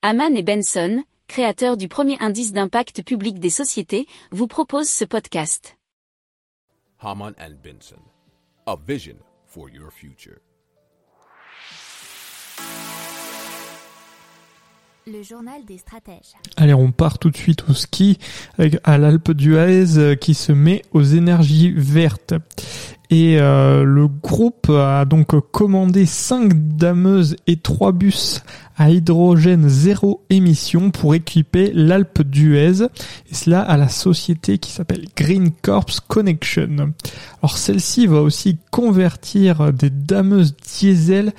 [0.00, 5.76] Haman et Benson, créateurs du premier indice d'impact public des sociétés, vous proposent ce podcast.
[7.00, 7.98] Haman and Benson,
[8.68, 10.38] a vision for your future.
[15.04, 16.36] Le journal des stratèges.
[16.56, 18.18] Allez, on part tout de suite au ski
[18.56, 22.34] avec à l'Alpe d'Huez euh, qui se met aux énergies vertes.
[23.10, 28.42] Et euh, le groupe a donc commandé 5 dameuses et 3 bus
[28.76, 32.82] à hydrogène zéro émission pour équiper l'Alpe d'Huez.
[33.30, 36.92] Et cela à la société qui s'appelle Green Corps Connection.
[37.42, 41.32] Alors celle-ci va aussi convertir des dameuses diesel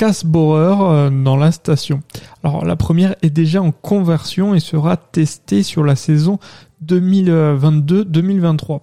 [0.00, 2.00] casse-borer euh, dans la station.
[2.42, 6.38] Alors la première est déjà en conversion et sera testée sur la saison
[6.84, 8.80] 2022-2023.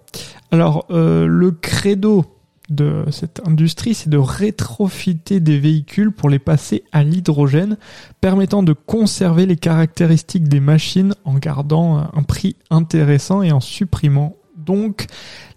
[0.51, 2.25] Alors euh, le credo
[2.69, 7.77] de cette industrie, c'est de rétrofiter des véhicules pour les passer à l'hydrogène,
[8.19, 14.35] permettant de conserver les caractéristiques des machines en gardant un prix intéressant et en supprimant
[14.67, 15.05] donc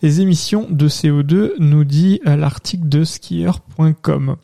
[0.02, 4.36] les émissions de CO2, nous dit euh, l'article de skier.com.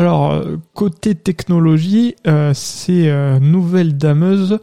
[0.00, 4.58] Alors, euh, côté technologie, euh, ces euh, nouvelles dameuses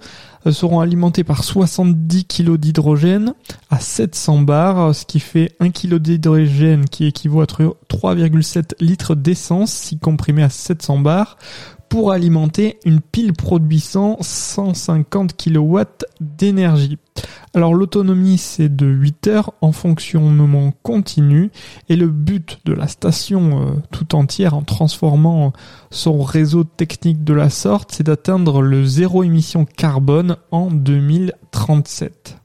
[0.50, 3.36] seront alimentées par 70 kg d'hydrogène
[3.70, 9.72] à 700 bars, ce qui fait 1 kg d'hydrogène qui équivaut à 3,7 litres d'essence
[9.72, 11.38] si comprimé à 700 bars
[11.88, 15.82] pour alimenter une pile produisant 150 kW
[16.20, 16.98] d'énergie.
[17.58, 21.50] Alors l'autonomie c'est de 8 heures en fonctionnement continu
[21.90, 25.54] et le but de la station euh, tout entière en transformant
[25.90, 32.38] son réseau technique de la sorte c'est d'atteindre le zéro émission carbone en 2037.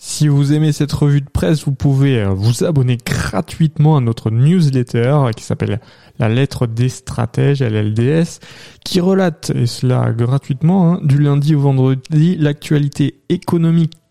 [0.00, 4.30] Si vous aimez cette revue de presse, vous pouvez euh, vous abonner gratuitement à notre
[4.30, 5.80] newsletter qui s'appelle
[6.20, 8.38] La lettre des stratèges, LLDS,
[8.84, 13.94] qui relate, et cela gratuitement, hein, du lundi au vendredi, l'actualité économique,